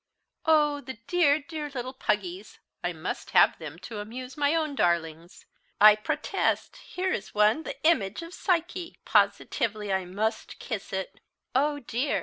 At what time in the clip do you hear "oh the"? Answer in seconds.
0.47-0.95